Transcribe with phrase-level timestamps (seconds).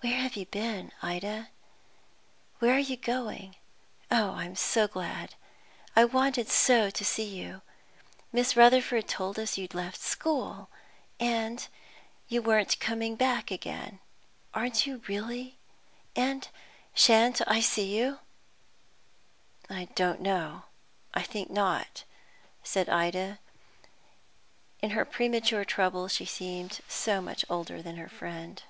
[0.00, 1.48] "Where have you been, Ida?
[2.60, 3.56] Where are you going?
[4.12, 5.34] Oh, I'm so glad;
[5.96, 7.62] I wanted so to see you.
[8.32, 10.68] Miss Rutherford told us you'd left school,
[11.18, 11.66] and
[12.28, 13.98] you weren't coming back again.
[14.54, 15.58] Aren't you really?
[16.14, 16.46] And
[16.94, 18.20] sha'n't I see you?"
[19.68, 20.64] "I don't know,
[21.12, 22.04] I think not,"
[22.62, 23.40] said Ida.
[24.80, 28.62] In her premature trouble she seemed so much older than her friend.